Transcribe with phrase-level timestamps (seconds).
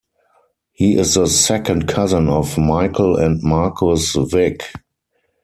[0.71, 4.63] He is the second cousin of Michael and Marcus Vick.